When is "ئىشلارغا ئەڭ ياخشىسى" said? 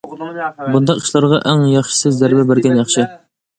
1.01-2.15